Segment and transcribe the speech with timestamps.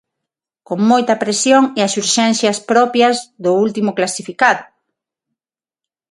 [0.67, 4.63] Con moita presión e as urxencias propias do último clasificado.